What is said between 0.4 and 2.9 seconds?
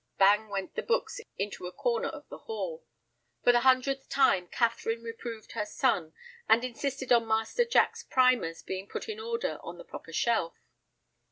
went the books into a corner of the hall.